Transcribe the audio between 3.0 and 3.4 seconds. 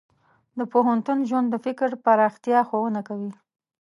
کوي.